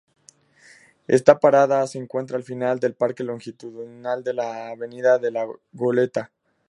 [1.07, 6.31] Esta parada se encuentra al final del parque longitudinal de la avenida La Goleta.